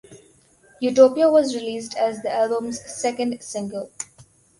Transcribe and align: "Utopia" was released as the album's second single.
"Utopia" 0.79 1.29
was 1.29 1.53
released 1.53 1.95
as 1.95 2.23
the 2.23 2.31
album's 2.33 2.81
second 2.91 3.39
single. 3.43 3.91